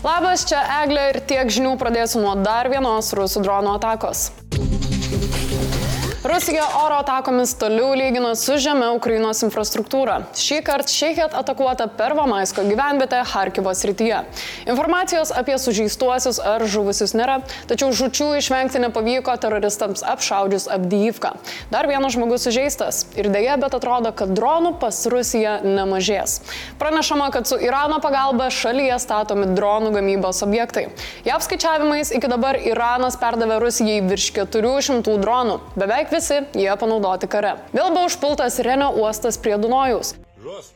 Labas, 0.00 0.46
čia 0.48 0.60
Eglė 0.80 1.02
ir 1.10 1.18
tiek 1.28 1.50
žinių 1.52 1.74
pradėsiu 1.76 2.22
nuo 2.22 2.32
dar 2.40 2.70
vienos 2.72 3.12
rusų 3.12 3.42
dronų 3.44 3.74
atakos. 3.76 4.30
Rusija 6.24 6.64
oro 6.86 6.96
atakomis 7.00 7.54
toliau 7.56 7.94
lygina 7.96 8.34
su 8.36 8.58
žemė 8.60 8.90
Ukrainos 8.92 9.38
infrastruktūra. 9.46 10.18
Šį 10.36 10.58
kartą 10.66 10.92
Šeichet 10.92 11.32
atakuota 11.32 11.86
per 11.96 12.12
Vamaisko 12.12 12.60
gyvenvietę 12.66 13.22
Harkivo 13.24 13.72
srityje. 13.72 14.18
Informacijos 14.68 15.32
apie 15.32 15.56
sužeistuosius 15.56 16.36
ar 16.44 16.66
žuvusius 16.68 17.14
nėra, 17.16 17.38
tačiau 17.70 17.88
žučių 17.96 18.26
išvengti 18.36 18.82
nepavyko 18.84 19.32
teroristams 19.40 20.04
apšaudžius 20.04 20.68
Abdyivką. 20.74 21.30
Dar 21.72 21.88
vienas 21.88 22.12
žmogus 22.18 22.44
sužeistas 22.44 23.06
ir 23.16 23.30
dėja, 23.32 23.56
bet 23.64 23.78
atrodo, 23.80 24.12
kad 24.12 24.36
dronų 24.36 24.74
pas 24.84 25.00
Rusiją 25.08 25.56
nemažės. 25.64 26.42
Pranešama, 26.76 27.30
kad 27.32 27.48
su 27.48 27.56
Irano 27.56 27.96
pagalba 28.04 28.50
šalyje 28.52 29.00
statomi 29.00 29.48
dronų 29.56 29.96
gamybos 29.96 30.44
objektai. 30.44 30.90
JAV 31.24 31.48
skaičiavimais 31.48 32.12
iki 32.12 32.28
dabar 32.28 32.60
Iranas 32.60 33.16
perdavė 33.16 33.56
Rusijai 33.64 34.04
virš 34.04 34.30
400 34.42 35.18
dronų. 35.24 35.58
Beveik 35.80 36.09
visi 36.12 36.40
jie 36.58 36.70
panaudoti 36.80 37.30
kare. 37.30 37.56
Vėl 37.74 37.92
buvo 37.94 38.08
užpultas 38.10 38.58
Renio 38.66 38.90
uostas 39.00 39.38
prie 39.40 39.56
Dunojaus. 39.60 40.14
Žos. 40.40 40.72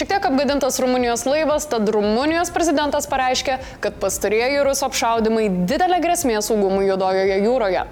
Šiek 0.00 0.08
tiek 0.08 0.26
apgadintas 0.26 0.78
Rumunijos 0.80 1.26
laivas, 1.28 1.66
tad 1.68 1.88
Rumunijos 1.92 2.48
prezidentas 2.54 3.04
pareiškė, 3.04 3.58
kad 3.84 3.98
pastarieji 4.00 4.62
rusų 4.64 4.86
apšaudimai 4.86 5.42
didelė 5.68 5.98
grėsmė 6.00 6.38
saugumui 6.40 6.86
Juodojoje 6.86 7.36
jūroje. 7.42 7.82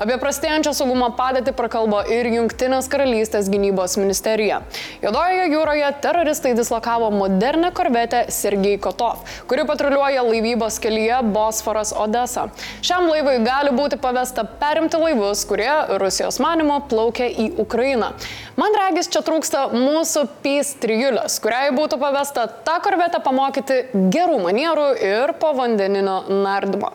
Apie 0.00 0.16
prastėjančią 0.22 0.72
saugumo 0.78 1.10
padėtį 1.18 1.52
prakalbo 1.58 2.00
ir 2.08 2.30
Junktinės 2.32 2.88
karalystės 2.88 3.50
gynybos 3.52 3.98
ministerija. 4.00 4.62
Juodojoje 5.04 5.50
jūroje 5.52 5.90
teroristai 6.00 6.54
dislokavo 6.56 7.10
modernę 7.12 7.74
korvetę 7.76 8.22
Sergei 8.32 8.80
Kotov, 8.80 9.20
kuri 9.44 9.68
patruliuoja 9.68 10.24
laivybos 10.24 10.80
kelyje 10.80 11.20
Bosforas 11.28 11.92
Odessa. 11.92 12.46
Šiam 12.80 13.04
laivui 13.10 13.36
gali 13.44 13.76
būti 13.76 14.00
pavesta 14.00 14.46
perimti 14.64 14.96
laivus, 15.04 15.44
kurie 15.44 15.68
Rusijos 16.00 16.40
manimo 16.40 16.80
plaukia 16.88 17.28
į 17.28 17.50
Ukrainą. 17.60 18.14
Man 18.56 18.74
regis, 18.76 19.12
čia 19.12 19.20
trūksta 19.24 19.68
mūsų 19.76 20.26
PIS 20.40 20.74
trijulės, 20.80 21.36
kuriai 21.50 21.72
būtų 21.74 21.96
pavesta 21.98 22.44
tą 22.62 22.76
korvetę 22.78 23.18
pamokyti 23.24 23.80
gerų 24.14 24.36
manierų 24.44 24.86
ir 25.02 25.32
povandeninio 25.42 26.20
nardymo. 26.30 26.92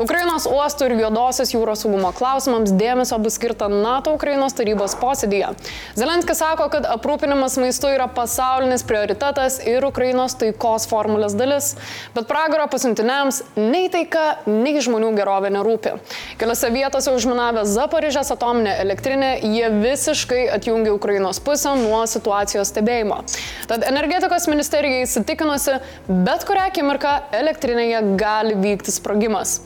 Ukrainos 0.00 0.46
uostų 0.48 0.86
ir 0.88 0.94
juodosios 1.02 1.50
jūros 1.52 1.82
saugumo 1.84 2.12
klausimams 2.16 2.72
dėmesio 2.78 3.18
bus 3.20 3.36
skirta 3.36 3.68
NATO 3.68 4.14
Ukrainos 4.16 4.54
tarybos 4.56 4.94
posėdėje. 5.00 5.50
Zelenskis 5.98 6.40
sako, 6.40 6.68
kad 6.72 6.86
aprūpinimas 6.88 7.58
maistu 7.60 7.90
yra 7.92 8.06
pasaulinis 8.08 8.84
prioritetas 8.88 9.58
ir 9.68 9.84
Ukrainos 9.84 10.36
taikos 10.40 10.86
formulės 10.88 11.36
dalis, 11.36 11.74
bet 12.16 12.28
pragaro 12.30 12.64
pasiuntiniams 12.72 13.42
nei 13.58 13.90
taika, 13.92 14.24
nei 14.48 14.80
žmonių 14.80 15.12
gerovė 15.18 15.52
nerūpi. 15.58 15.94
Keliose 16.40 16.72
vietose 16.72 17.12
užminavę 17.12 17.66
Zaporižės 17.68 18.32
atominę 18.32 18.78
elektrinę, 18.82 19.34
jie 19.44 19.68
visiškai 19.76 20.46
atjungia 20.56 20.96
Ukrainos 20.96 21.42
pusę 21.44 21.74
nuo 21.82 22.00
situacijos 22.08 22.72
stebėjimo. 22.72 23.20
Tad 23.68 23.84
energetikos 23.88 24.48
ministerija 24.48 25.04
įsitikinusi, 25.04 25.78
bet 26.08 26.48
kurią 26.48 26.70
akimirką 26.72 27.14
elektrinėje 27.42 28.02
gali 28.20 28.56
vykti 28.56 28.94
sprogimas 28.94 29.41
sprendimas. 29.42 29.60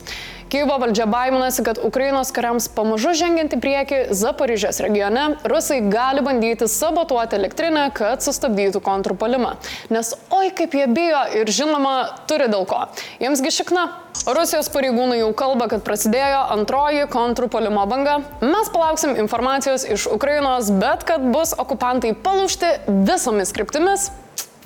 Kyivo 0.47 0.77
valdžia 0.79 1.05
baiminasi, 1.05 1.63
kad 1.63 1.77
Ukrainos 1.83 2.31
kariams 2.31 2.69
pamažu 2.71 3.11
žengiant 3.19 3.51
į 3.51 3.57
priekį 3.59 3.97
Zaporižės 4.15 4.79
regione, 4.79 5.35
rusai 5.43 5.81
gali 5.91 6.21
bandyti 6.23 6.69
sabotuoti 6.71 7.35
elektrinę, 7.35 7.89
kad 7.91 8.23
sustabdytų 8.23 8.79
kontrupolimą. 8.79 9.57
Nes 9.91 10.13
oi 10.31 10.47
kaip 10.55 10.71
jie 10.71 10.85
bijo 10.87 11.19
ir 11.35 11.51
žinoma 11.51 12.23
turi 12.31 12.47
dėl 12.47 12.63
ko. 12.63 12.85
Jiemsgi 13.19 13.51
šikna. 13.57 13.89
Rusijos 14.23 14.71
pareigūnai 14.71 15.19
jau 15.19 15.33
kalba, 15.35 15.67
kad 15.67 15.83
prasidėjo 15.83 16.39
antroji 16.55 17.09
kontrupolimo 17.11 17.83
banga. 17.91 18.21
Mes 18.39 18.71
palauksim 18.71 19.19
informacijos 19.19 19.83
iš 19.83 20.07
Ukrainos, 20.15 20.71
bet 20.71 21.03
kad 21.03 21.27
bus 21.27 21.51
okupantai 21.59 22.13
palūšti 22.23 22.71
visomis 23.03 23.51
kryptimis, 23.51 24.07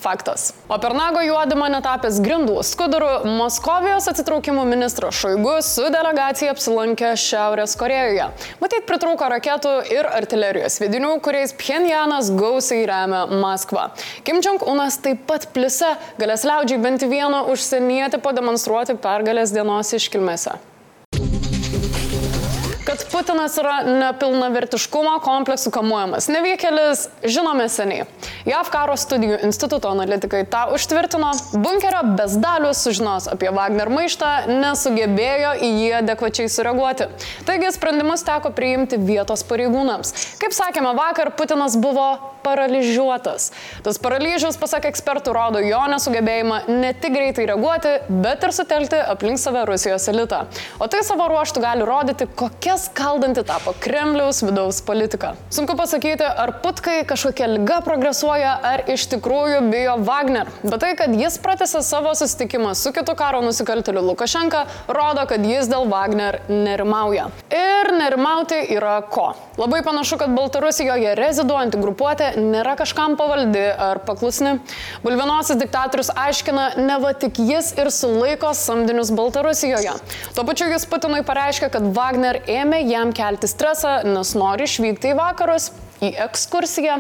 Faktas. 0.01 0.53
O 0.67 0.79
per 0.81 0.95
nago 0.97 1.21
juodimą 1.21 1.67
netapęs 1.69 2.15
grindų 2.25 2.63
skudurų, 2.65 3.09
Moskovijos 3.37 4.07
atsitraukimų 4.09 4.63
ministras 4.65 5.19
Šoigu 5.21 5.59
su 5.61 5.85
delegacija 5.93 6.55
apsilankė 6.55 7.11
Šiaurės 7.21 7.75
Korejoje. 7.77 8.31
Matyt, 8.63 8.87
pritrūko 8.89 9.29
raketų 9.35 9.75
ir 9.93 10.09
artilerijos 10.09 10.79
vidinių, 10.81 11.13
kuriais 11.21 11.53
Pchenjanas 11.53 12.33
gausiai 12.33 12.87
remia 12.89 13.27
Maskvą. 13.29 13.91
Kim 14.25 14.41
Jong-unas 14.41 14.97
taip 15.05 15.21
pat 15.29 15.45
plise 15.53 15.93
galės 16.17 16.47
liaudžiai 16.49 16.81
bent 16.81 17.05
vieną 17.05 17.45
užsienietį 17.53 18.23
pademonstruoti 18.25 18.97
pergalės 19.05 19.53
dienos 19.53 19.93
iškilmėse 20.01 20.57
kad 22.91 23.05
Putinas 23.07 23.53
yra 23.61 23.77
nepilnavertiškumo 23.85 25.13
kompleksų 25.23 25.71
kamuojamas. 25.71 26.27
Nevykėlis 26.33 27.05
žinome 27.23 27.69
seniai. 27.71 28.07
JAV 28.47 28.71
karo 28.73 28.95
studijų 28.97 29.37
instituto 29.45 29.91
analitikai 29.91 30.41
tą 30.49 30.63
užtvirtino, 30.75 31.31
bunkerio 31.53 32.01
bezdalius 32.17 32.81
sužinos 32.85 33.27
apie 33.29 33.51
Wagner 33.53 33.91
maištą, 33.93 34.31
nesugebėjo 34.49 35.53
į 35.61 35.71
jį 35.83 35.91
adekvačiai 36.01 36.49
sureaguoti. 36.49 37.09
Taigi 37.45 37.73
sprendimus 37.75 38.25
teko 38.25 38.53
priimti 38.55 38.97
vietos 39.01 39.45
pareigūnams. 39.45 40.15
Kaip 40.41 40.57
sakėme 40.57 40.95
vakar, 40.97 41.33
Putinas 41.37 41.77
buvo 41.77 42.07
paralyžiuotas. 42.43 43.49
Tas 43.85 43.99
paralyžius, 44.01 44.59
pasak 44.61 44.87
ekspertų, 44.89 45.33
rodo 45.35 45.61
jo 45.63 45.81
nesugebėjimą 45.91 46.61
ne 46.69 46.91
tik 46.97 47.15
greitai 47.15 47.47
reaguoti, 47.51 47.93
bet 48.23 48.43
ir 48.45 48.55
sutelkti 48.55 48.99
aplink 49.13 49.41
save 49.41 49.63
Rusijos 49.69 50.07
elitą. 50.11 50.43
O 50.81 50.87
tai 50.91 51.03
savo 51.07 51.27
ruoštų 51.31 51.63
gali 51.63 51.87
rodyti, 51.87 52.27
kokia 52.39 52.77
skaldanti 52.81 53.43
tapo 53.47 53.73
Kremliaus 53.81 54.41
vidaus 54.45 54.81
politika. 54.85 55.33
Sunku 55.53 55.75
pasakyti, 55.79 56.25
ar 56.25 56.55
putkai 56.63 57.01
kažkokia 57.09 57.49
lyga 57.55 57.81
progresuoja, 57.85 58.53
ar 58.71 58.85
iš 58.91 59.07
tikrųjų 59.13 59.61
bijo 59.71 59.97
Wagner. 60.07 60.49
Bet 60.63 60.79
tai, 60.83 60.93
kad 60.99 61.13
jis 61.17 61.37
pratęsė 61.41 61.83
savo 61.85 62.13
susitikimą 62.17 62.73
su 62.77 62.93
kitu 62.95 63.15
karo 63.19 63.41
nusikaltėliu 63.45 64.03
Lukašenka, 64.11 64.65
rodo, 64.89 65.25
kad 65.29 65.45
jis 65.45 65.69
dėl 65.71 65.87
Wagner 65.91 66.41
nerimauja. 66.49 67.29
Ir 67.53 67.91
nerimauti 67.97 68.59
yra 68.75 68.99
ko. 69.11 69.31
Labai 69.61 69.81
panašu, 69.85 70.17
kad 70.21 70.33
Baltarusijoje 70.35 71.15
reziduojanti 71.19 71.81
grupuotė 71.81 72.30
nėra 72.37 72.75
kažkam 72.79 73.17
pavaldi 73.19 73.63
ar 73.71 74.01
paklusni. 74.07 74.57
Bulvinosis 75.05 75.59
diktatorius 75.59 76.11
aiškina, 76.15 76.71
ne 76.81 76.97
va 77.03 77.13
tik 77.17 77.39
jis 77.41 77.73
ir 77.79 77.91
sulaiko 77.93 78.53
samdinius 78.57 79.13
Baltarusijoje. 79.17 79.97
Tuo 80.35 80.47
pačiu 80.47 80.69
jis 80.71 80.87
Putinui 80.91 81.23
pareiškia, 81.27 81.71
kad 81.73 81.91
Wagner 81.95 82.41
ėmė 82.47 82.83
jam 82.87 83.13
kelti 83.15 83.49
stresą, 83.51 84.01
nes 84.07 84.35
nori 84.37 84.69
išvykti 84.69 85.13
į 85.13 85.17
vakarus 85.19 85.71
į 86.01 86.15
ekskursiją. 86.25 86.97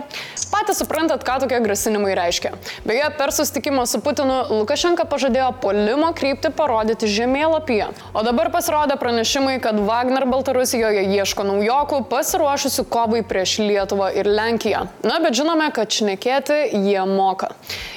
Patys 0.51 0.81
suprantat, 0.81 1.23
ką 1.25 1.39
tokie 1.41 1.57
grasinimai 1.63 2.13
reiškia. 2.17 2.51
Beje, 2.85 3.07
per 3.17 3.31
susitikimą 3.33 3.85
su 3.89 4.01
Putinu 4.03 4.35
Lukašenka 4.51 5.07
pažadėjo 5.09 5.47
polimo 5.63 6.11
kryptį 6.17 6.51
parodyti 6.53 7.09
žemėlapyje. 7.09 7.87
O 8.13 8.21
dabar 8.27 8.51
pasirodė 8.53 8.97
pranešimai, 9.01 9.55
kad 9.63 9.79
Wagner 9.87 10.27
Baltarusijoje 10.29 11.05
ieško 11.15 11.45
naujokų 11.47 12.01
pasiruošusių 12.11 12.85
kovai 12.93 13.23
prieš 13.25 13.55
Lietuvą 13.63 14.11
ir 14.19 14.29
Lenkiją. 14.29 14.83
Na, 15.07 15.17
bet 15.23 15.39
žinome, 15.39 15.71
kad 15.73 15.89
šnekėti 15.89 16.59
jie 16.75 17.01
moka. 17.09 17.53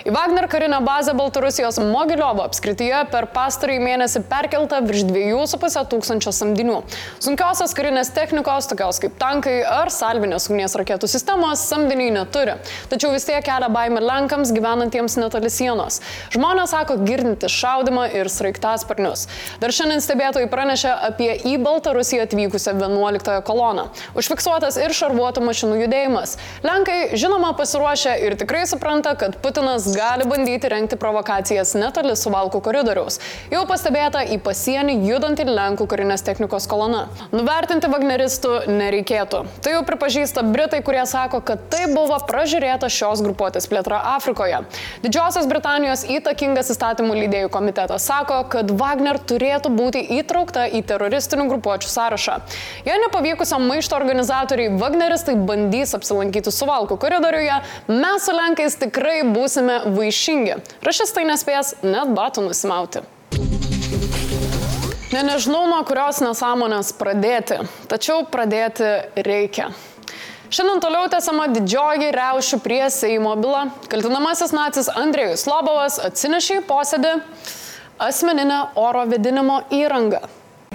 Į 0.07 0.15
Wagner 0.15 0.49
karinę 0.49 0.81
bazę 0.87 1.17
Baltarusijos 1.19 1.83
Mogiliovo 1.83 2.47
apskrityje 2.47 3.03
per 3.13 3.29
pastarąjį 3.35 3.83
mėnesį 3.83 4.25
perkelta 4.31 4.81
virš 4.87 5.05
2,5 5.11 5.85
tūkstančio 5.93 6.33
samdinių. 6.33 6.81
Sunkiosios 7.25 7.77
karinės 7.77 8.15
technikos, 8.15 8.71
tokios 8.71 9.03
kaip 9.03 9.19
tankai 9.21 9.61
ar 9.67 9.93
salvinės 9.93 10.49
ugnies 10.49 10.79
raketos 10.79 10.94
raketų 10.95 11.09
sistemos 11.11 11.63
samdiniai 11.69 12.13
neturi. 12.15 12.55
Tačiau 12.91 13.13
vis 13.13 13.27
tiek 13.27 13.43
kelia 13.45 13.69
baimę 13.73 14.01
Lenkams 14.01 14.53
gyvenantiems 14.55 15.17
netoli 15.19 15.51
sienos. 15.51 16.01
Žmonės 16.35 16.71
sako 16.71 16.99
girdinti 17.03 17.49
šaudimą 17.51 18.07
ir 18.15 18.31
sraigtasparnius. 18.31 19.27
Dar 19.61 19.75
šiandien 19.75 20.03
stebėtojai 20.05 20.49
pranešė 20.51 20.93
apie 21.09 21.33
į 21.51 21.57
Baltarusiją 21.65 22.27
atvykusią 22.29 22.77
11 22.79 23.41
koloną. 23.47 23.89
Užfiksuotas 24.19 24.79
ir 24.79 24.95
šarvuotų 24.95 25.43
mašinų 25.45 25.81
judėjimas. 25.83 26.37
Lenkai 26.65 27.19
žinoma 27.19 27.55
pasiruošę 27.59 28.15
ir 28.27 28.39
tikrai 28.39 28.65
supranta, 28.71 29.17
kad 29.19 29.39
Putinas 29.43 29.89
gali 29.97 30.29
bandyti 30.29 30.71
renkti 30.71 30.99
provokacijas 31.01 31.75
netoli 31.79 32.15
suvalkų 32.19 32.63
koridoriaus. 32.65 33.19
Jau 33.53 33.65
pastebėta 33.69 34.25
į 34.31 34.39
pasienį 34.45 35.01
judanti 35.09 35.45
Lenkų 35.45 35.87
karinės 35.91 36.25
technikos 36.25 36.69
kolona. 36.71 37.05
Nuvertinti 37.35 37.91
Wagneristų 37.91 38.55
nereikėtų. 38.71 39.45
Tai 39.65 39.75
jau 39.77 39.83
pripažįsta 39.87 40.45
Britai 40.49 40.84
kurie 40.85 41.03
sako, 41.09 41.41
kad 41.45 41.63
tai 41.73 41.87
buvo 41.91 42.17
pražiūrėta 42.29 42.91
šios 42.93 43.23
grupuotės 43.25 43.69
plėtra 43.71 44.01
Afrikoje. 44.15 44.63
Didžiosios 45.05 45.49
Britanijos 45.51 46.05
įtakingas 46.09 46.71
įstatymų 46.75 47.17
lydėjų 47.23 47.51
komitetas 47.55 48.07
sako, 48.09 48.43
kad 48.53 48.71
Wagner 48.79 49.19
turėtų 49.19 49.73
būti 49.75 50.05
įtraukta 50.21 50.67
į 50.69 50.85
teroristinių 50.89 51.49
grupuočių 51.53 51.91
sąrašą. 51.93 52.39
Jei 52.89 53.01
nepavykusiam 53.07 53.65
maišto 53.69 53.97
organizatoriai 53.99 54.75
Wagneristai 54.81 55.37
bandys 55.49 55.97
apsilankyti 55.97 56.53
suvalkų 56.55 56.99
koridoriuje, 57.01 57.61
mes 57.91 58.29
su 58.29 58.37
Lenkais 58.37 58.79
tikrai 58.81 59.23
būsime 59.29 59.81
vaišingi. 59.97 60.61
Rašistai 60.85 61.27
nespės 61.29 61.75
net 61.85 62.15
batų 62.17 62.49
nusimauti. 62.49 63.05
Ne, 65.15 65.21
nežinau, 65.23 65.69
nuo 65.71 65.79
kurios 65.87 66.19
nesąmonės 66.25 66.89
pradėti, 66.99 67.61
tačiau 67.87 68.25
pradėti 68.27 68.89
reikia. 69.15 69.69
Šiandien 70.53 70.81
toliau 70.83 71.07
tęsiama 71.09 71.47
didžioji 71.49 72.11
reušių 72.13 72.59
prie 72.61 72.83
Seimo 72.93 73.33
byla. 73.41 73.63
Kaltinamasis 73.89 74.53
nacis 74.53 74.91
Andrėjus 74.93 75.47
Lobovas 75.49 75.97
atsinešė 76.05 76.59
į 76.61 76.65
posėdį 76.69 77.13
asmeninę 78.05 78.59
oro 78.77 79.07
vedinimo 79.09 79.63
įrangą. 79.73 80.21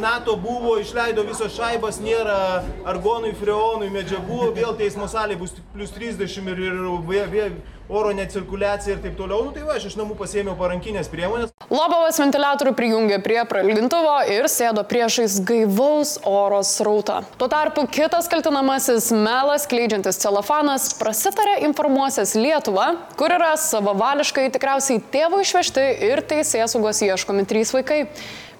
NATO 0.01 0.37
buvo, 0.41 0.79
išleido 0.81 1.21
visos 1.27 1.53
šaibas, 1.53 1.99
nėra 2.01 2.63
argonui, 2.87 3.35
freonui 3.37 3.91
medžiagų, 3.93 4.53
vėl 4.57 4.73
teismo 4.79 5.05
salė 5.11 5.37
bus 5.37 5.53
plus 5.75 5.93
30 5.93 6.49
ir, 6.49 6.61
ir 6.65 7.29
vė, 7.29 7.45
oro 7.89 8.11
necirkuliacija 8.13 8.95
ir 8.95 9.01
taip 9.03 9.17
toliau. 9.17 9.41
Nu 9.47 9.53
tai 9.53 9.65
va, 9.65 9.75
aš 9.79 9.89
iš 9.89 9.95
namų 9.97 10.15
pasėmiau 10.19 10.53
parankinės 10.59 11.09
priemonės. 11.11 11.53
Lobovas 11.73 12.19
ventiliatorių 12.21 12.73
prijungė 12.77 13.17
prie 13.25 13.39
prailgintuvo 13.49 14.13
ir 14.29 14.47
sėdo 14.51 14.83
priešais 14.89 15.39
gaivaus 15.45 16.15
oro 16.29 16.61
srautą. 16.65 17.23
Tuo 17.41 17.49
tarpu 17.51 17.85
kitas 17.89 18.29
kaltinamasis 18.31 19.09
melas, 19.15 19.65
kleidžiantis 19.69 20.21
celofanas, 20.21 20.91
prasitarė 21.01 21.59
informuosias 21.67 22.35
Lietuvą, 22.37 22.91
kur 23.19 23.33
yra 23.33 23.55
savavališkai 23.59 24.47
tikriausiai 24.53 25.01
tėvų 25.13 25.43
išvežti 25.45 25.85
ir 26.11 26.23
teisėsaugos 26.29 27.03
ieškomi 27.09 27.45
trys 27.49 27.73
vaikai 27.75 28.05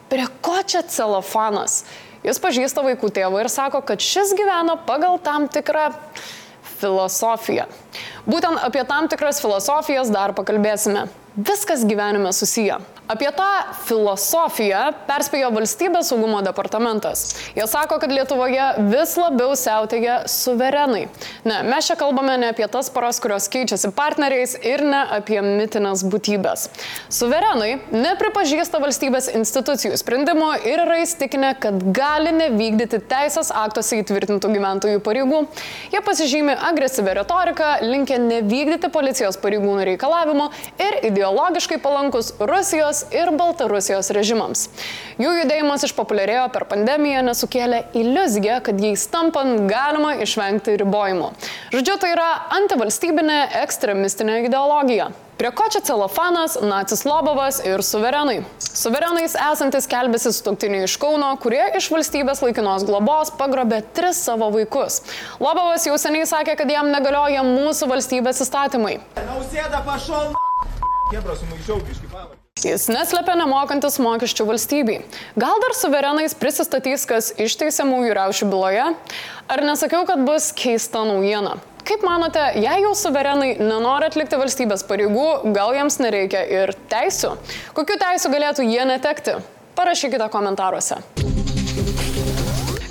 prie 0.10 0.26
ko 0.42 0.58
čia 0.66 0.82
celofanas? 0.90 1.84
Jis 2.26 2.42
pažįsta 2.44 2.84
vaikų 2.84 3.14
tėvą 3.16 3.46
ir 3.46 3.50
sako, 3.52 3.80
kad 3.86 4.02
šis 4.04 4.34
gyvena 4.36 4.76
pagal 4.88 5.22
tam 5.24 5.48
tikrą 5.48 5.94
filosofiją. 6.80 7.70
Būtent 8.30 8.62
apie 8.66 8.86
tam 8.90 9.10
tikras 9.12 9.42
filosofijas 9.44 10.12
dar 10.14 10.36
pakalbėsime. 10.38 11.08
Viskas 11.40 11.86
gyvenime 11.86 12.34
susiję. 12.34 12.80
Apie 13.10 13.32
tą 13.34 13.46
filosofiją 13.88 14.80
perspėjo 15.08 15.48
valstybės 15.50 16.12
saugumo 16.12 16.44
departamentas. 16.46 17.24
Jie 17.58 17.66
sako, 17.66 17.96
kad 17.98 18.12
Lietuvoje 18.14 18.66
vis 18.92 19.16
labiau 19.18 19.56
siautėja 19.58 20.20
suverenai. 20.30 21.08
Ne, 21.42 21.56
mes 21.66 21.88
čia 21.88 21.96
kalbame 21.98 22.36
ne 22.38 22.52
apie 22.54 22.68
tas 22.70 22.92
poras, 22.94 23.18
kurios 23.18 23.48
keičiasi 23.50 23.90
partneriais 23.98 24.54
ir 24.62 24.84
ne 24.86 25.00
apie 25.16 25.40
mitinės 25.42 26.04
būtybės. 26.06 26.68
Suverenai 27.10 27.80
nepripažįsta 27.90 28.78
valstybės 28.84 29.32
institucijų 29.40 29.98
sprendimų 29.98 30.52
ir 30.70 30.84
yra 30.86 31.00
įstikinę, 31.02 31.56
kad 31.66 31.82
gali 31.98 32.36
nevykdyti 32.38 33.02
teisės 33.10 33.50
aktuose 33.50 34.04
įtvirtintų 34.04 34.54
gyventojų 34.54 35.02
pareigų. 35.02 35.42
Jie 35.96 36.04
pasižymi 36.06 36.60
agresyvę 36.70 37.18
retoriką, 37.24 37.74
linkia 37.84 38.20
nevykdyti 38.22 38.90
policijos 38.94 39.38
pareigūnų 39.42 39.86
reikalavimų 39.92 40.50
ir 40.82 41.00
ideologiškai 41.12 41.80
palankus 41.84 42.34
Rusijos 42.40 43.06
ir 43.16 43.32
Baltarusijos 43.40 44.12
režimams. 44.16 44.68
Jų 45.20 45.36
judėjimas 45.42 45.86
išpopuliarėjo 45.88 46.46
per 46.56 46.68
pandemiją, 46.72 47.24
nesukėlė 47.30 47.86
iliuziją, 47.98 48.60
kad 48.66 48.80
jais 48.84 49.08
tampant 49.12 49.66
galima 49.70 50.16
išvengti 50.24 50.78
ribojimų. 50.84 51.32
Žodžiu, 51.76 51.98
tai 52.02 52.14
yra 52.16 52.30
antivalstybinė 52.60 53.42
ekstremistinė 53.64 54.44
ideologija. 54.48 55.12
Prie 55.40 55.52
ko 55.56 55.64
čia 55.72 55.80
celofanas, 55.80 56.58
nacis 56.62 57.06
Lobovas 57.08 57.62
ir 57.64 57.80
suverenai? 57.80 58.42
Suverenais 58.60 59.38
esantis 59.40 59.86
kelbėsi 59.88 60.34
sutoktiniai 60.36 60.84
iš 60.84 60.98
Kauno, 61.00 61.30
kurie 61.40 61.62
iš 61.80 61.88
valstybės 61.94 62.42
laikinos 62.44 62.84
globos 62.84 63.32
pagrobė 63.40 63.80
tris 63.96 64.20
savo 64.28 64.50
vaikus. 64.52 64.98
Lobovas 65.40 65.88
jau 65.88 65.96
seniai 65.96 66.28
sakė, 66.28 66.58
kad 66.60 66.68
jam 66.68 66.92
negalioja 66.92 67.46
mūsų 67.48 67.88
valstybės 67.88 68.44
įstatymai. 68.44 68.98
Nausėda 69.30 69.80
pašol. 69.88 70.36
Kebra 71.14 71.40
sumaišiau 71.40 71.80
biški 71.88 72.12
pavardę. 72.12 72.36
Jis 72.60 72.90
neslepia 72.92 73.40
nemokantis 73.40 73.96
mokesčių 74.04 74.44
valstybei. 74.52 75.00
Gal 75.40 75.64
dar 75.64 75.80
suverenais 75.80 76.36
prisistatys, 76.36 77.08
kas 77.08 77.32
išteisiamųjų 77.40 78.20
riaušių 78.20 78.52
byloje? 78.52 78.92
Ar 79.48 79.64
nesakiau, 79.64 80.04
kad 80.04 80.28
bus 80.28 80.52
keista 80.52 81.08
naujiena? 81.08 81.56
Kaip 81.90 82.04
manote, 82.06 82.42
jei 82.62 82.84
jau 82.84 82.92
suverenai 82.94 83.56
nenori 83.58 84.06
atlikti 84.12 84.38
valstybės 84.38 84.84
pareigų, 84.86 85.24
gal 85.56 85.74
jiems 85.74 85.98
nereikia 85.98 86.44
ir 86.46 86.76
teisų? 86.92 87.32
Kokiu 87.74 87.98
teisų 87.98 88.30
galėtų 88.30 88.68
jie 88.70 88.84
netekti? 88.86 89.40
Parašykite 89.74 90.28
komentaruose. 90.30 91.00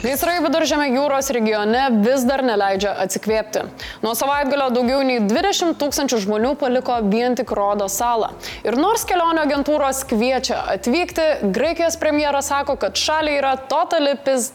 Gaisrai 0.02 0.40
viduržėme 0.42 0.88
jūros 0.96 1.30
regione 1.34 1.84
vis 2.02 2.26
dar 2.26 2.42
neleidžia 2.46 2.96
atsikvėpti. 3.04 3.64
Nuo 4.02 4.16
savaitgalio 4.18 4.68
daugiau 4.74 5.06
nei 5.06 5.20
20 5.30 5.78
tūkstančių 5.78 6.20
žmonių 6.26 6.52
paliko 6.58 6.98
vien 7.06 7.38
tik 7.38 7.54
Rodo 7.54 7.86
salą. 7.92 8.32
Ir 8.66 8.78
nors 8.82 9.06
kelionio 9.06 9.46
agentūros 9.46 10.02
kviečia 10.10 10.64
atvykti, 10.74 11.50
Graikijos 11.54 11.98
premjeras 12.02 12.50
sako, 12.50 12.74
kad 12.82 12.98
šaliai 12.98 13.38
yra 13.38 13.54
totali 13.70 14.18
pis 14.26 14.52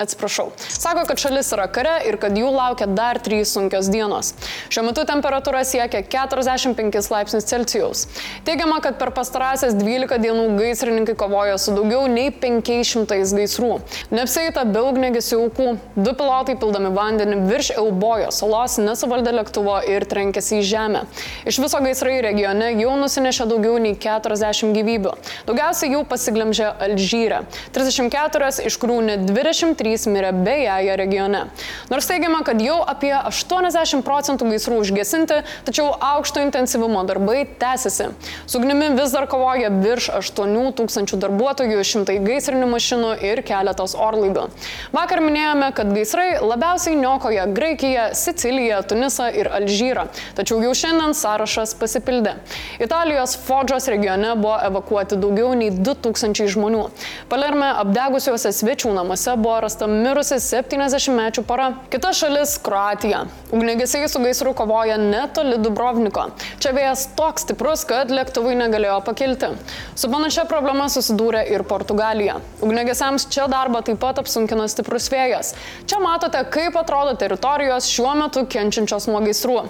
Atsiprašau. 0.00 0.50
Sako, 0.56 1.04
kad 1.08 1.18
šalis 1.20 1.50
yra 1.52 1.66
kare 1.68 1.98
ir 2.08 2.16
kad 2.20 2.32
jų 2.32 2.48
laukia 2.54 2.86
dar 2.88 3.18
trys 3.20 3.50
sunkios 3.52 3.90
dienos. 3.92 4.30
Šiuo 4.72 4.86
metu 4.86 5.02
temperatūra 5.04 5.60
siekia 5.68 6.00
45 6.08 7.10
laipsnius 7.12 7.48
Celsijaus. 7.50 8.06
Teigiama, 8.46 8.78
kad 8.80 8.96
per 8.96 9.12
pastarąsias 9.12 9.76
12 9.76 10.16
dienų 10.22 10.46
gaisrininkai 10.56 11.16
kovojo 11.20 11.58
su 11.60 11.74
daugiau 11.76 12.06
nei 12.08 12.30
500 12.32 13.18
gaisrų. 13.36 13.74
Neapsėta 14.14 14.64
be 14.64 14.86
ugnegesių 14.88 15.42
aukų. 15.44 15.68
Du 16.00 16.16
pilotai 16.16 16.56
pildami 16.60 16.94
vandenį 16.96 17.36
virš 17.50 17.72
Eubojo 17.76 18.32
salos 18.32 18.78
nesuvaldė 18.80 19.36
lėktuvo 19.36 19.76
ir 19.84 20.08
trenkėsi 20.08 20.62
į 20.62 20.64
žemę. 20.70 21.04
Iš 21.44 21.60
viso 21.60 21.82
gaisrai 21.84 22.22
regione 22.24 22.72
jau 22.80 22.96
nusinešė 23.02 23.50
daugiau 23.52 23.76
nei 23.82 23.92
40 24.00 24.72
gyvybių. 24.80 25.14
Daugiausiai 25.50 25.92
jų 25.92 26.02
pasiglemžė 26.08 26.72
Alžyre. 26.88 27.44
34, 27.76 28.50
iš 28.64 28.80
kurių 28.80 28.98
net 29.10 29.28
23 29.28 29.89
trys 29.90 30.06
mirė 30.06 30.30
beje 30.44 30.96
regione. 30.96 31.46
Nors 31.90 32.06
teigiama, 32.06 32.44
kad 32.46 32.60
jau 32.62 32.78
apie 32.86 33.10
80 33.10 34.04
procentų 34.06 34.50
gaisrų 34.52 34.78
užgesinti, 34.84 35.40
tačiau 35.66 35.90
aukšto 35.98 36.42
intensyvumo 36.44 37.02
darbai 37.08 37.42
tęsiasi. 37.58 38.10
Su 38.46 38.60
ugnimi 38.60 38.92
vis 38.94 39.10
dar 39.14 39.26
kovoja 39.30 39.70
virš 39.72 40.10
8 40.20 40.54
tūkstančių 40.78 41.18
darbuotojų, 41.24 41.80
šimtai 41.90 42.20
gaisrinių 42.22 42.68
mašinų 42.70 43.10
ir 43.26 43.42
keletas 43.46 43.96
orlaivių. 43.98 44.46
Vakar 44.94 45.22
minėjome, 45.24 45.72
kad 45.74 45.90
gaisrai 45.96 46.28
labiausiai 46.38 46.98
niokoja 47.00 47.48
Graikiją, 47.50 48.10
Siciliją, 48.14 48.82
Tunisą 48.86 49.26
ir 49.34 49.50
Alžyrą. 49.50 50.06
Tačiau 50.38 50.60
jau 50.62 50.74
šiandien 50.76 51.16
sąrašas 51.18 51.74
pasipildė. 51.80 52.36
Italijos 52.78 53.34
Fodžos 53.48 53.90
regione 53.90 54.36
buvo 54.38 54.54
evakuoti 54.70 55.18
daugiau 55.18 55.50
nei 55.58 55.72
2000 55.74 56.46
žmonių. 56.54 56.86
Palerme 57.32 57.72
apdegusiuose 57.82 58.54
svečių 58.54 58.94
namuose 59.00 59.34
buvo 59.40 59.58
rasta 59.64 59.79
rasta 59.80 59.86
mirusi 59.88 60.34
70-mečių 60.34 61.42
pora. 61.46 61.74
Kita 61.90 62.12
šalis- 62.12 62.58
Kroatija. 62.64 63.24
Ugnegesiai 63.52 64.08
su 64.08 64.18
gaisru 64.18 64.52
kovoja 64.54 64.96
netoli 64.98 65.56
Dubrovniko. 65.58 66.30
Čia 66.58 66.72
vėjas 66.72 67.08
toks 67.16 67.42
stiprus, 67.42 67.86
kad 67.86 68.10
lėktuvai 68.10 68.56
negalėjo 68.56 69.00
pakilti. 69.04 69.56
Su 69.94 70.08
panašia 70.08 70.44
problema 70.44 70.84
susidūrė 70.84 71.50
ir 71.50 71.62
Portugalija. 71.62 72.40
Ugnegesiams 72.60 73.26
čia 73.30 73.48
darbą 73.48 73.82
taip 73.82 73.98
pat 74.00 74.18
apsunkino 74.18 74.68
stiprus 74.68 75.08
vėjas. 75.08 75.54
Čia 75.86 75.98
matote, 76.00 76.44
kaip 76.50 76.76
atrodo 76.76 77.16
teritorijos 77.16 77.88
šiuo 77.88 78.14
metu 78.16 78.44
kenčiančios 78.46 79.08
nuo 79.08 79.20
gaisrų. 79.20 79.68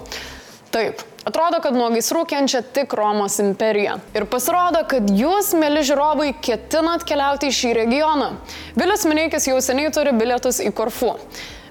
Taip, 0.71 1.01
atrodo, 1.27 1.59
kad 1.65 1.75
nuo 1.75 1.89
gaisrų 1.91 2.21
kenčia 2.31 2.61
tik 2.63 2.93
Romos 2.95 3.41
imperija. 3.43 3.97
Ir 4.15 4.23
pasirodo, 4.31 4.85
kad 4.87 5.09
jūs, 5.11 5.49
mėly 5.59 5.83
žiūrovai, 5.89 6.29
ketinat 6.47 7.03
keliauti 7.09 7.51
į 7.51 7.57
šį 7.57 7.73
regioną. 7.81 8.29
Vilius 8.79 9.03
Mineikis 9.11 9.49
jau 9.51 9.57
seniai 9.67 9.91
turi 9.91 10.15
bilietus 10.15 10.63
į 10.63 10.71
Korfu. 10.79 11.17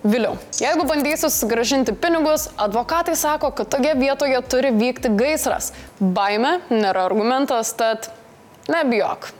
Vėliau, 0.04 0.36
jeigu 0.60 0.84
bandysiu 0.88 1.32
sugražinti 1.32 1.96
pinigus, 1.96 2.50
advokatai 2.60 3.16
sako, 3.20 3.54
kad 3.56 3.72
toje 3.72 3.96
vietoje 4.00 4.44
turi 4.52 4.76
vykti 4.76 5.16
gaisras. 5.16 5.72
Baime 6.00 6.58
nėra 6.68 7.08
argumentas, 7.08 7.72
tad 7.80 8.12
nebijok. 8.68 9.32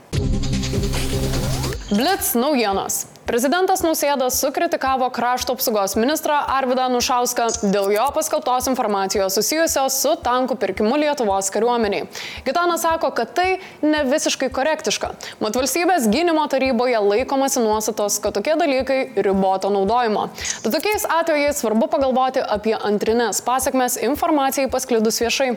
Blitz 1.92 2.36
naujienos. 2.40 3.10
Prezidentas 3.30 3.84
Nausėda 3.86 4.26
sukritikavo 4.34 5.06
krašto 5.14 5.54
apsaugos 5.54 5.94
ministrą 6.00 6.34
Arvidą 6.50 6.88
Nušauską 6.90 7.44
dėl 7.62 7.92
jo 7.94 8.06
paskelbtos 8.16 8.66
informacijos 8.72 9.36
susijusios 9.38 10.00
su 10.02 10.16
tankų 10.26 10.56
pirkimu 10.58 10.98
Lietuvos 10.98 11.52
kariuomeniai. 11.54 12.08
Gitanas 12.48 12.82
sako, 12.82 13.12
kad 13.14 13.36
tai 13.38 13.60
ne 13.86 14.00
visiškai 14.08 14.50
korektiška. 14.56 15.12
Mat 15.44 15.60
valstybės 15.60 16.08
gynimo 16.10 16.48
taryboje 16.50 17.04
laikomasi 17.06 17.62
nuostatos, 17.62 18.18
kad 18.24 18.34
tokie 18.34 18.56
dalykai 18.58 18.98
riboto 19.22 19.70
naudojimo. 19.76 20.26
Tad 20.66 20.74
tokiais 20.80 21.06
atvejais 21.20 21.62
svarbu 21.62 21.86
pagalvoti 21.94 22.42
apie 22.42 22.74
antrinės 22.74 23.44
pasiekmes 23.46 24.00
informacijai 24.10 24.74
pasklidus 24.74 25.22
viešai. 25.22 25.52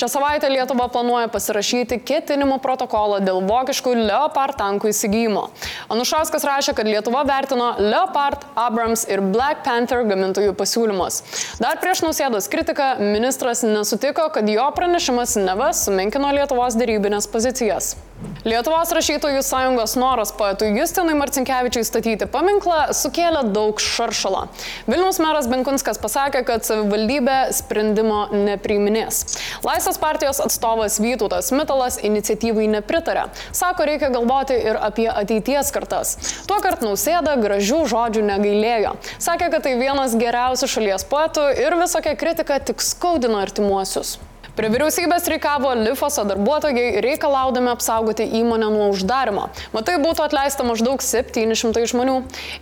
Šią 0.00 0.10
savaitę 0.14 0.48
Lietuva 0.54 0.88
planuoja 0.96 1.28
pasirašyti 1.36 2.00
ketinimų 2.08 2.56
protokolą 2.64 3.20
dėl 3.20 3.44
vokiškų 3.52 3.98
Leopard 4.00 4.56
tankų 4.64 4.94
įsigijimo. 4.96 5.50
Anušauskas 5.92 6.48
rašė, 6.54 6.78
kad 6.80 6.88
Lietuva 6.88 7.17
vertino 7.26 7.72
Leopard, 7.78 8.44
Abrams 8.58 9.04
ir 9.10 9.22
Black 9.34 9.64
Panther 9.66 10.04
gamintojų 10.08 10.54
pasiūlymus. 10.58 11.22
Dar 11.62 11.80
prieš 11.82 12.04
nausėdos 12.06 12.50
kritiką 12.52 12.94
ministras 13.00 13.64
nesutiko, 13.66 14.28
kad 14.34 14.48
jo 14.48 14.68
pranešimas 14.76 15.38
neva 15.40 15.72
sumenkino 15.76 16.30
Lietuvos 16.36 16.78
dėrybinės 16.78 17.30
pozicijas. 17.30 17.96
Lietuvos 18.48 18.90
rašytojų 18.94 19.42
sąjungos 19.46 19.92
noras 19.98 20.30
poetui 20.34 20.72
Justinui 20.74 21.14
Marcinkievičiui 21.18 21.84
statyti 21.86 22.26
paminklą 22.30 22.94
sukėlė 22.96 23.44
daug 23.54 23.78
šaršalo. 23.82 24.44
Vilniaus 24.88 25.20
meras 25.22 25.46
Benkunskas 25.50 26.00
pasakė, 26.02 26.44
kad 26.48 26.66
savivaldybė 26.66 27.36
sprendimo 27.54 28.24
nepriiminės. 28.32 29.20
Laisvės 29.66 30.00
partijos 30.02 30.42
atstovas 30.42 31.00
Vytautas 31.02 31.50
Mitalas 31.54 31.98
iniciatyvai 32.02 32.66
nepritarė. 32.78 33.26
Sako, 33.54 33.86
reikia 33.90 34.10
galvoti 34.14 34.56
ir 34.70 34.78
apie 34.82 35.06
ateities 35.10 35.74
kartas. 35.74 36.16
Tuo 36.50 36.58
kart 36.64 36.82
nausėda 36.82 37.36
gražių 37.42 37.84
žodžių 37.90 38.24
negailėjo. 38.32 38.96
Sakė, 39.18 39.50
kad 39.54 39.66
tai 39.66 39.76
vienas 39.82 40.18
geriausių 40.18 40.70
šalies 40.74 41.06
poetų 41.10 41.50
ir 41.58 41.78
visokia 41.82 42.18
kritika 42.18 42.58
tik 42.58 42.82
skaudino 42.82 43.38
artimuosius. 43.42 44.18
Prie 44.58 44.72
vyriausybės 44.74 45.28
reikavo 45.30 45.70
Lifoso 45.78 46.24
darbuotojai 46.26 46.98
reikalaudami 47.04 47.68
apsaugoti 47.70 48.24
įmonę 48.40 48.66
nuo 48.74 48.88
uždarimo. 48.90 49.44
Matai 49.70 50.00
būtų 50.02 50.24
atleista 50.24 50.64
maždaug 50.66 50.98
700 51.04 51.84
žmonių. 51.92 52.16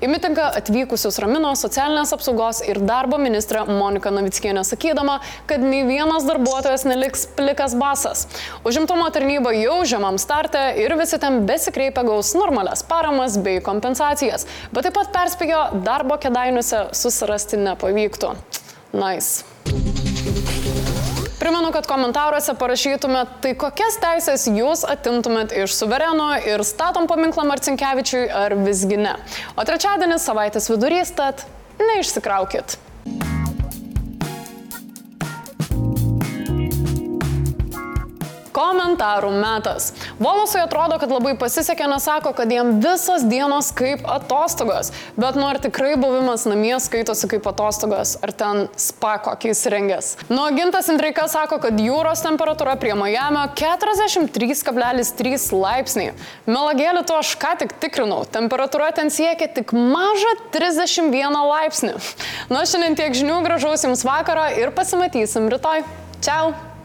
Į 0.05 0.11
mitingą 0.13 0.51
atvykusius 0.59 1.17
ramino 1.25 1.55
socialinės 1.57 2.13
apsaugos 2.13 2.61
ir 2.69 2.83
darbo 2.85 3.17
ministrė 3.17 3.63
Monika 3.71 4.13
Navickienė 4.13 4.67
sakydama, 4.69 5.23
kad 5.49 5.65
nei 5.65 5.87
vienas 5.89 6.29
darbuotojas 6.29 6.85
neliks 6.85 7.25
plikas 7.39 7.73
basas. 7.81 8.27
Užimtumo 8.69 9.09
tarnyba 9.17 9.57
jau 9.57 9.79
žemam 9.89 10.21
starte 10.21 10.67
ir 10.77 10.93
visi 11.01 11.17
ten 11.23 11.47
besikreipia 11.49 12.05
gaus 12.05 12.35
normales 12.37 12.85
paramas 12.85 13.41
bei 13.41 13.65
kompensacijas, 13.65 14.45
bet 14.69 14.91
taip 14.91 15.01
pat 15.01 15.17
perspėjo 15.17 15.65
darbo 15.89 16.21
kedainiuose 16.21 16.91
susirasti 16.93 17.65
nepavyktų. 17.65 18.37
Nice. 18.93 19.47
Primenu, 21.47 21.69
kad 21.71 21.87
komentaruose 21.87 22.57
parašytumėt, 22.59 23.37
tai 23.45 23.53
kokias 23.55 24.01
teisės 24.03 24.49
jūs 24.51 24.81
atimtumėt 24.83 25.53
iš 25.55 25.77
suvereno 25.79 26.33
ir 26.43 26.65
statom 26.67 27.07
paminklą 27.07 27.45
Marcinkievičiui 27.47 28.25
ar 28.35 28.57
visgi 28.65 28.99
ne. 28.99 29.13
O 29.55 29.63
trečiadienis 29.69 30.27
savaitės 30.27 30.67
vidurys, 30.73 31.15
tad 31.15 31.47
neišsikraukit. 31.79 32.75
Komentarų 38.97 39.29
metas. 39.37 39.91
Volosui 40.17 40.63
atrodo, 40.63 40.97
kad 40.97 41.11
labai 41.13 41.35
pasisekė, 41.37 41.85
nes 41.91 42.05
sako, 42.09 42.31
kad 42.37 42.49
jam 42.49 42.79
visos 42.81 43.27
dienos 43.29 43.69
kaip 43.77 44.01
atostogos. 44.09 44.89
Bet 45.21 45.37
nu 45.37 45.45
ar 45.45 45.59
tikrai 45.61 45.99
buvimas 46.01 46.47
namie 46.49 46.73
skaitosi 46.81 47.29
kaip 47.29 47.45
atostogos, 47.51 48.15
ar 48.25 48.33
ten 48.33 48.63
spa 48.81 49.19
kokį 49.21 49.53
įsirengęs. 49.53 50.07
Nu, 50.31 50.47
gintas 50.57 50.89
Indreika 50.89 51.27
sako, 51.29 51.59
kad 51.61 51.77
jūros 51.77 52.25
temperatūra 52.25 52.79
prie 52.81 52.95
Majamio 52.97 53.45
43,3 53.59 55.45
laipsniai. 55.53 56.15
Melagėlį 56.49 57.03
to 57.05 57.19
aš 57.21 57.35
ką 57.43 57.53
tik 57.61 57.77
tikrinau. 57.83 58.23
Temperatūra 58.33 58.95
ten 58.97 59.13
siekia 59.13 59.51
tik 59.59 59.77
mažą 59.77 60.33
31 60.57 61.37
laipsnį. 61.37 61.93
Na, 62.49 62.65
šiandien 62.65 62.97
tiek 62.97 63.13
žinių, 63.21 63.43
gražaus 63.45 63.85
jums 63.85 64.07
vakarą 64.09 64.49
ir 64.57 64.73
pasimatysim 64.73 65.53
rytoj. 65.53 65.85
Čiau! 66.25 66.76